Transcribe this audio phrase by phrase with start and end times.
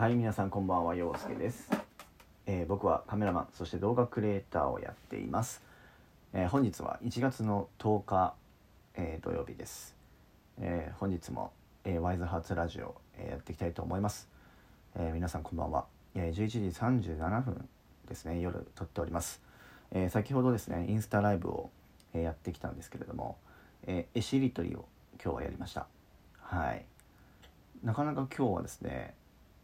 [0.00, 1.68] はい皆さんこんばんは陽介です、
[2.46, 5.62] えー僕はカメラマンそして動画クリエイターをやっています、
[6.32, 8.34] えー本日は1月の10日、
[8.94, 9.94] えー土曜日です、
[10.58, 11.52] えー本日も、
[11.84, 14.30] えーワイズハーツラジオ、えーやっていきたいと思います、
[14.94, 16.58] えー皆さんこんばんは、えー11時
[17.10, 17.68] 37分
[18.08, 19.42] ですね夜撮っております、
[19.90, 21.68] えー先ほどですねインスタライブを、
[22.14, 23.36] えーやってきたんですけれども、
[23.82, 24.86] えー絵しりとりを
[25.22, 25.86] 今日はやりました。
[26.38, 26.86] はい。
[27.84, 29.14] なかなか今日はですね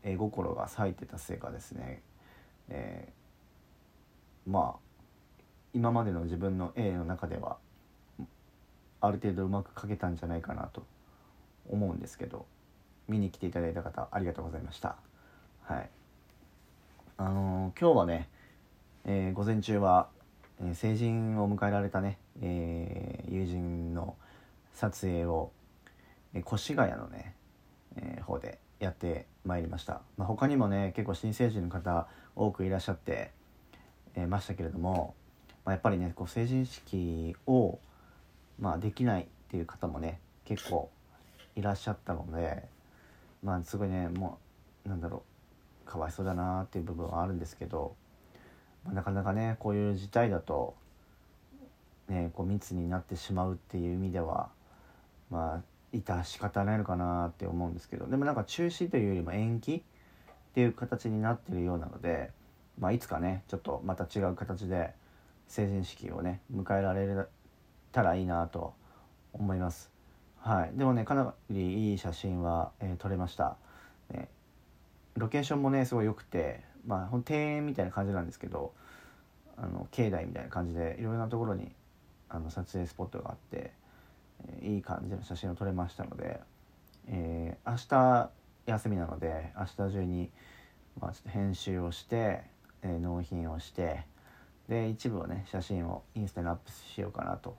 [0.06, 2.00] 絵心が咲いてたせいかですね、
[2.68, 4.86] えーまあ
[5.74, 7.58] 今までの自分の絵の中では
[9.00, 10.86] ある程度うまく描けたんじゃないかなと
[11.68, 12.46] 思うんですけど
[13.08, 14.96] 見に来ていただいた方ありがとうございました。
[15.64, 15.90] はい。
[17.18, 18.28] あのー今日はね、
[19.04, 20.08] えー午前中は、
[20.60, 24.16] えー成人を迎えられたね、えー友人の
[24.72, 25.50] 撮影を、
[26.34, 27.34] えー越谷のね、
[27.96, 33.30] えー方でやってまいりました、まあ、他にもね結構新成人の方多くいらっしゃって、
[34.14, 35.14] えましたけれども、
[35.64, 37.78] まあ、やっぱりねこう成人式を、
[38.58, 40.90] まあ、できないっていう方もね結構
[41.54, 42.64] いらっしゃったので
[43.42, 44.38] まあすごいねも
[44.84, 45.22] うなんだろ
[45.86, 47.94] うかわいそうだなっていう部分はあるんですけど、
[48.84, 50.74] まあ、なかなかねこういう事態だと、
[52.08, 54.50] ね、こう密になってしまうっていう意味では
[55.30, 59.80] まあ致し方ないのかなって思うんですけどでもなんか中止というよりも延期っ
[60.54, 62.30] ていう形になってるようなので、
[62.78, 64.92] まあ、いつかねちょっとまた違う形で
[65.48, 67.26] 成人式をね迎えられ
[67.92, 68.74] たらいいなと
[69.32, 69.90] 思います。
[70.38, 73.56] はい、でもねかなりいい写真は、えー撮れました、
[74.10, 74.28] ね、
[75.16, 78.72] ロケーションもねすごい良くてまあ庭園みたいな感じなんですけど
[79.56, 81.72] あの境内みたいな感じでいろいろなところに
[82.28, 83.72] あの撮影スポットがあって、
[84.62, 86.40] いい感じの写真を撮れましたので、
[87.08, 88.30] えー明日
[88.66, 90.30] 休みなので明日中に、
[91.00, 92.42] まあ、ちょっと編集をして、
[92.82, 94.04] えー納品をして
[94.68, 97.56] で一部をね写真をインスタにアップしようかなと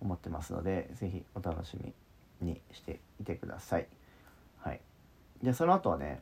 [0.00, 1.92] 思ってますので是非お楽しみ
[2.40, 3.86] にしていてください。
[4.58, 4.80] はい、
[5.42, 6.20] でその後はね、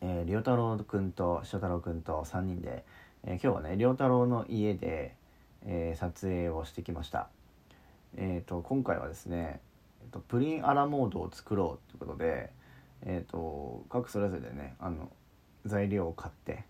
[0.00, 2.84] えー、良太郎くんと翔太郎くんと3人で、
[3.24, 5.14] えー今日はね良太郎の家で、
[5.64, 7.28] えー撮影をしてきました。
[8.16, 9.60] えー、と今回はですね、
[10.02, 12.50] えーとプリンアラモードを作ろうということで、
[13.02, 15.10] えー、と各それぞれでねあの
[15.66, 16.64] 材料を買って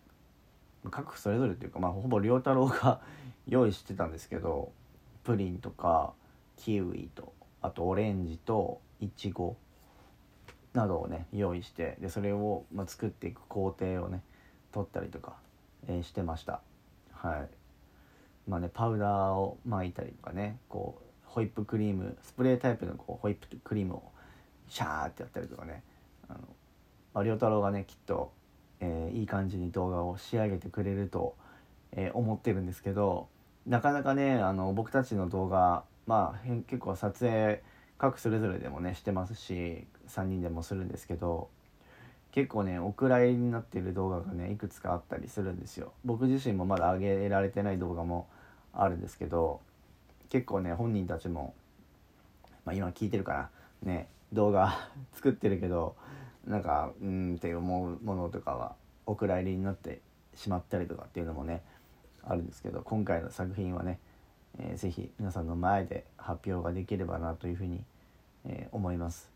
[0.91, 3.01] 各それぞれっていうか、まあ、ほぼ良太郎が
[3.47, 4.73] 用意してたんですけど
[5.25, 6.15] プリンとか
[6.57, 9.57] キウイとあとオレンジとイチゴ
[10.73, 14.23] などをね用意してでそれを、まあ、作っていく工程をね
[14.73, 15.37] 取ったりとか、
[15.89, 16.63] えーしてました。
[17.13, 17.49] はい。
[18.49, 24.03] まあねパウダーを巻いたりとかねこうホイップクリームスプレータイプのこうホイップクリームを
[24.69, 25.83] シャーってやったりとかね。
[26.29, 26.41] あの、
[27.15, 28.33] まあ、太郎がねきっと、
[28.81, 31.37] えーいい感じに動画を仕上げてくれると、
[31.93, 33.29] えー思ってるんですけど
[33.67, 37.63] なかなかねあの僕たちの動画まあ結構撮影
[37.99, 41.49] 各それぞれでもねしてますし3人でもするんですけど
[42.33, 45.93] 結構ねお蔵入りになってる動画がねいくつかあったりするんですよ。
[46.05, 48.29] 僕自身もまだ上げられてない動画も
[48.73, 49.61] あるんですけど
[50.31, 51.55] 結構ね本人たちも、
[52.65, 53.51] まあ、今聞いてるから
[53.83, 54.73] ね動画
[55.13, 55.97] 作ってるけど
[56.47, 58.75] なんかうんって思うものとかは
[59.07, 60.01] お蔵入りになって
[60.35, 61.63] しまったりとかっていうのもね
[62.23, 63.99] あるんですけど今回の作品はね、
[64.59, 67.85] えーぜひ皆さんの前で発表ができればなというふうに、
[68.45, 69.31] えー思います、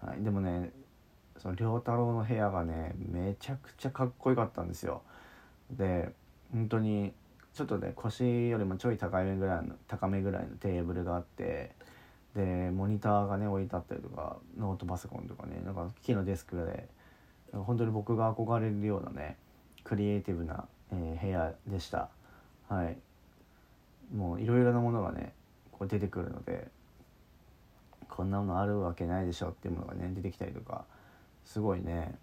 [0.00, 0.70] はい、でもね
[1.38, 5.02] その良太郎の部屋がねめちゃくちゃかっこよかったんですよ。
[5.70, 6.12] で
[6.52, 7.12] 本当に
[7.54, 11.70] ちょっとね腰よりもちょい高めぐらいの高めぐらいのテーブルがあって
[12.34, 16.88] でモニターがね置いてあったりとかノートパソコンとかねなんか木のデスクで
[17.52, 19.36] 本当に僕が憧れるようなね
[19.84, 22.08] クリエイティブな、えー部屋でした。
[22.68, 22.96] はい。
[24.14, 25.32] もういろいろなものがね
[25.70, 26.68] こう出てくるので
[28.08, 30.84] こんなものあるわけないでしょっていうものがね出てきたりとか
[31.44, 32.14] すごいね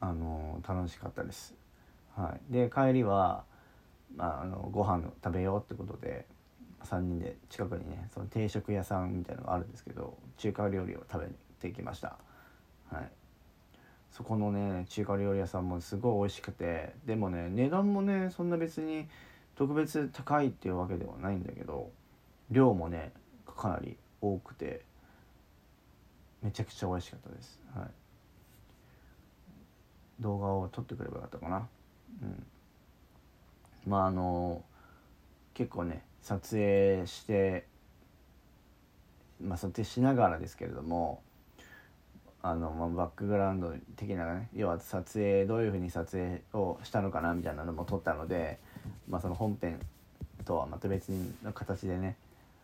[0.00, 1.54] あの楽しかったです。
[2.16, 2.52] はい。
[2.52, 3.44] で帰りは、
[4.16, 6.26] まあ、あのご飯食べようってことで
[6.84, 11.28] 3人で近くにねその定食屋さんみたいのがあるんですけど中華料理を食べ
[11.60, 12.16] てきました。
[12.90, 13.10] はい。
[14.10, 19.06] そこのね中華料理屋さんもすごい美味しくてでもね値段もねそんな別に
[19.54, 21.90] 特別高いっていうわけではないんだけど
[22.50, 23.12] 量もね
[23.46, 24.82] かなり多くて
[26.42, 27.90] めちゃくちゃ美味しかったです、はい、
[30.20, 31.68] 動画を撮ってくればよかったかな。
[32.22, 32.46] うん。
[33.86, 34.62] まああの
[35.54, 37.66] 結構ね撮影して
[39.40, 41.22] まあ撮影しながらですけれども
[42.42, 48.58] あの、まあ、バックグラウンド的なね要は撮影どういうふうに撮影をしたのかなみたいなのも撮ったので、
[49.08, 49.80] まあ、その本編
[50.44, 51.10] とはまた別
[51.42, 52.16] の形でね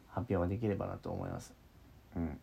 [0.08, 1.52] 発表ができればなと思います。
[2.16, 2.38] うん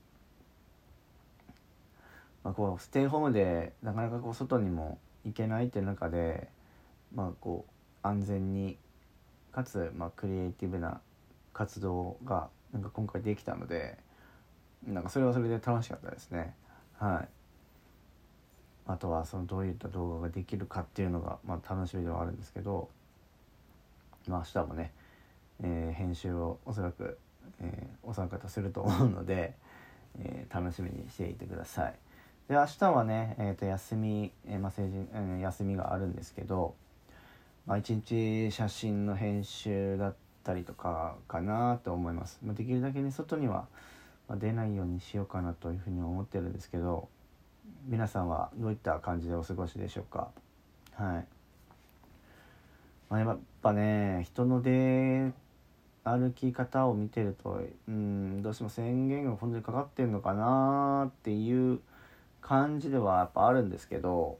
[2.43, 6.49] まあ、こうステイホームでなかなかこう外にも行けないっていう中で、
[7.15, 7.72] まあ、こう
[8.03, 8.77] 安全に
[9.51, 11.01] かつ、まあ、クリエイティブな
[11.53, 13.97] 活動がなんか今回できたので
[14.85, 16.53] なんかそれはそれで楽しかったですね。
[16.97, 17.27] はい
[18.85, 22.89] あとはそのどういった動画ができるかっていうのが、まあ、楽しみではあるんですけど、
[24.27, 24.91] まあ、明日もね、
[25.63, 27.17] えー、編集をおそらく、
[27.61, 29.53] えー、お三方すると思うので、
[30.19, 31.95] えー、楽しみにしていてください。
[32.49, 36.75] で明日はね、えー、と休み、えーまあ成人えー、休みがあるんですけど、
[37.65, 42.39] まあ、一日写真の編集だったりとかかなと思います。
[42.43, 43.67] まあ、できるだけね外には
[44.29, 47.07] 出ないようにしようかなというふうに思ってるんですけど
[47.87, 50.29] 皆さんはどういった感じでお過ごしでしょうか？
[50.95, 51.25] はい、
[53.09, 55.31] まあ、やっぱね人の出
[56.03, 61.79] 歩き方を見てるとうんどうしても宣言が本当にかかってんのかなっていう
[62.41, 64.37] 感じではやっぱあるんですけど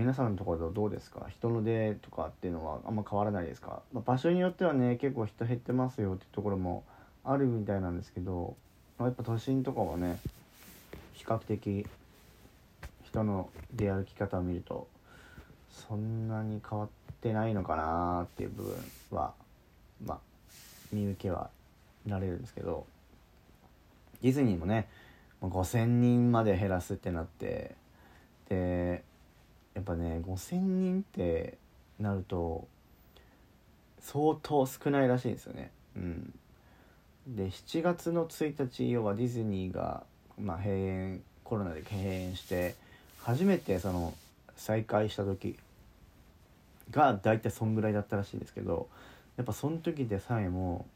[0.00, 1.26] 皆さんのところどうですか？
[1.28, 6.84] 人の出とかっていうのはあんま変わらないですか、まあ、場所によってはね結構人減ってますよっていうところも
[7.22, 8.56] あるみたいなんですけど
[8.98, 10.18] まやっぱ都心とかはね
[11.12, 11.86] 比較的
[13.04, 14.88] 人の出歩き方を見ると
[15.70, 16.88] そんなに変わっ
[17.20, 18.74] てないのかなっていう部分
[19.10, 19.34] は
[20.02, 20.18] まあ
[20.92, 21.50] 見受けは
[22.06, 22.86] なれるんですけど
[24.22, 24.88] ディズニーもね
[25.42, 27.74] 5,000人まで減らすってなって
[28.48, 29.04] で
[29.80, 31.56] やっぱね5,000人って
[31.98, 32.68] なると
[34.00, 35.70] 相当少ないらしいんですよね。
[35.96, 36.34] うん
[37.26, 40.02] で7月の1日要はディズニーが、
[40.38, 42.74] まあ、閉園コロナで閉園して
[43.22, 44.14] 初めてその
[44.56, 45.56] 再開した時
[46.90, 48.88] が大体そんぐらいだったらしいんですけど
[49.36, 50.86] やっぱその時でさえも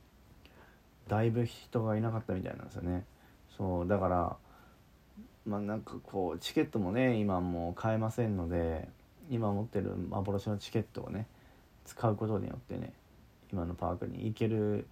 [1.08, 3.04] だいぶ人がいなかったみたいなんですよね
[3.56, 4.36] そうだから
[5.46, 8.88] まあなんかこうチケットもね今もう買えませんので
[9.30, 11.26] 今持ってる幻のチケットをね
[11.84, 12.92] 使うことによってね
[13.52, 14.86] 今のパークに行ける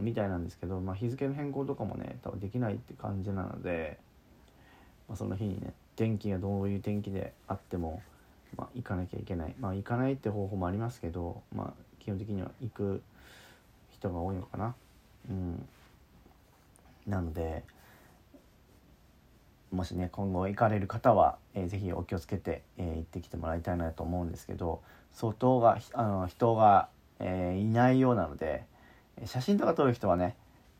[0.00, 3.98] みたいなんですけど、まあ、日付の変更とかもね多分できないって感じなので、
[5.08, 8.02] まあ、その日にね天気がどういう天気であっても、
[8.56, 9.54] まあ、行かなきゃいけない。
[9.60, 13.02] まあ行かないって方法もありますけど、まあ、基本的には行く
[13.90, 14.74] 人が多いのかな。
[15.30, 15.68] うん。
[17.06, 17.62] なので
[19.74, 24.82] もしね今後行かれる方は、えー、ぜひお気をつけて、えー、行ってきてもらいたいなと思うんですけど
[25.12, 26.88] 相当があの人が、
[27.18, 28.64] えー、いないようなので
[29.26, 30.36] 写真とか撮る人はね、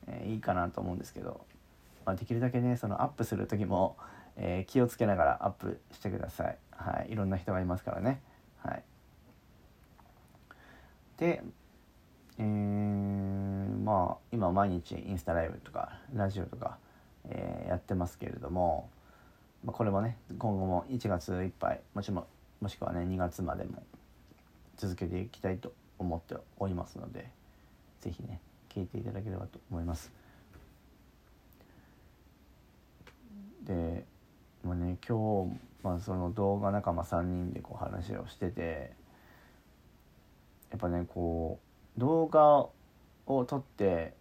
[0.07, 1.45] えー、いいかなと思うんですけど、
[2.07, 3.97] まあ、できるだけねそのアップする時も、
[4.37, 6.59] えー、気をつけながらアップしてください。
[6.71, 8.21] はい、いろんな人がいますからね。
[8.59, 8.83] はい、
[11.19, 11.43] で、
[12.39, 16.79] えー、まあ今毎日インスタライブとかラジオとか、
[17.31, 18.89] えー、やってますけれども、
[19.65, 22.27] まあ、これもね今後も1月いっぱいもしも
[22.61, 23.83] もしくはね2月までも
[24.77, 27.45] 続けていきたいと思っておりますので。
[28.05, 30.13] 是非ね聞いていただければと思います。
[33.63, 34.05] で
[34.63, 38.93] もうね今日、まあ、その動画仲間3人でこう話をしてて
[40.71, 41.59] やっぱねこ
[41.97, 42.67] う動画
[43.27, 44.13] を撮って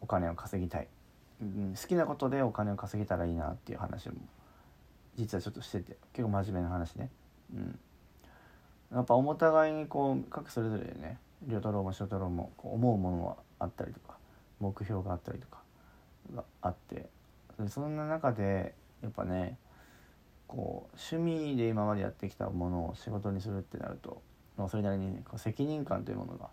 [0.00, 0.88] お金を稼ぎたい、
[1.40, 4.14] うん、好きなことでお金を稼げたらいいなっていう話も
[5.16, 7.10] 実はちょっとしてて結構真面目な話ね。
[7.54, 7.78] うん、
[8.92, 14.16] やっぱお互いにこう各それぞれね良太郎も翔太郎もこう思うものはあったりとか
[14.60, 15.58] 目標があったりとか
[16.34, 17.08] があって
[17.68, 19.58] そんな中でやっぱね
[20.46, 24.22] こう趣味で今までやってきたものを仕事にするってなると、
[24.56, 26.48] まあ、それなりに、こう責任感というものが、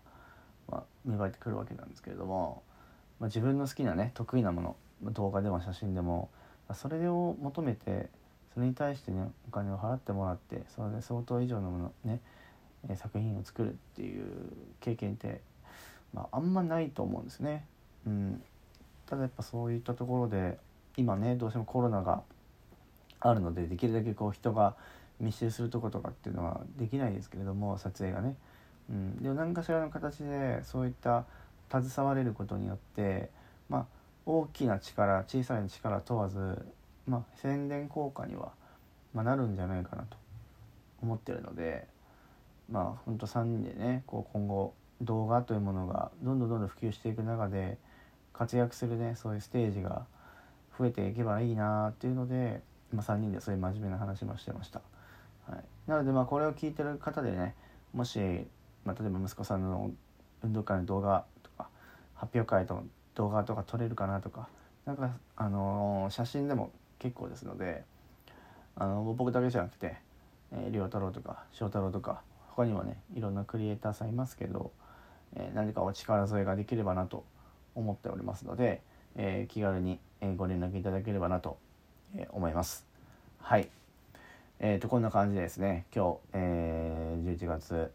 [0.68, 2.62] まあ、芽生えてくるわけなんですけれども、
[3.20, 4.60] まあ、自分の好きなね得意なも
[5.02, 6.30] の動画でも写真でも
[6.74, 8.08] それを求めて
[8.54, 12.20] それに対してねお金を払ってもらってそれで相当以上のものね
[12.96, 14.26] 作品を作るっていう
[14.80, 15.40] 経験って、
[16.12, 17.64] まあ、あんまないと思うんですね。
[18.06, 18.42] うん、
[19.06, 20.58] ただやっぱそういったところで
[20.96, 22.22] 今ねどうしてもコロナが
[23.20, 24.76] あるのでできるだけこう人が
[25.18, 28.36] 密集するとことかっていうのはできないですけれども撮影がね。
[28.90, 31.24] うん、でも何かしらの形でそういった
[31.82, 33.30] 携われることによって
[33.68, 33.86] まあ
[34.26, 36.64] 大きな力小さい力問わず、
[37.06, 38.52] まあ、宣伝効果には、
[39.12, 40.16] まあ、なるんじゃないかなと
[41.02, 41.86] 思ってるので
[42.70, 47.78] まあほんと3人でねこう今後動画というものがどんどんどんどん普及していく中で
[48.32, 50.06] 活躍するねそういうステージが
[50.78, 52.62] 増えていけばいいなっていうので
[52.92, 54.80] 今3人でそういう真面目な話もしてました、
[55.48, 57.54] はい、なのでまあこれを聞いてる方でね
[57.92, 58.18] もし、
[58.84, 59.90] まあ、例えば息子さんの
[60.44, 61.68] 運動会の動画とか
[62.14, 62.84] 発表会の
[63.14, 64.48] 動画とか撮れるかなとか
[64.84, 67.84] なんかあのー、写真でも結構ですので
[68.76, 69.96] あの僕だけじゃなくて、
[70.52, 74.70] えー、太郎とか翔太郎とか他にもねいろんなクリエイターさんいますけど、
[75.34, 77.24] え、何かお力添えができればなと
[77.74, 78.80] 思っておりますので、
[79.16, 79.98] え、気軽に
[80.36, 81.58] ご連絡いただければなと
[82.30, 82.86] 思います。
[83.40, 83.68] はい。
[84.60, 87.90] えー、とこんな感じでですね今日、えー、11月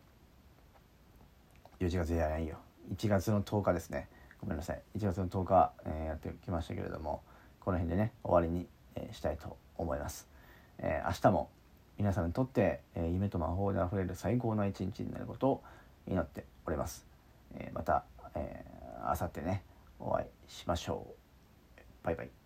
[1.80, 2.58] 11月じゃないよ。
[2.96, 4.08] 1月の10日ですね。
[4.42, 4.82] ごめんなさい。
[4.98, 7.22] 1月の10日、えー、やってきましたけれども
[7.60, 10.28] この辺でね終わりに、えー、したいと思います、
[10.80, 11.50] えー、明日も
[11.98, 15.64] 皆さんにとって、えー、夢と魔法であふれる最高な一日になることを
[16.08, 17.06] 祈っております、
[17.56, 18.06] えー、また、
[18.36, 19.64] えー、明後日ね
[20.00, 21.14] お会いしましょう。
[22.04, 22.39] バイバイ。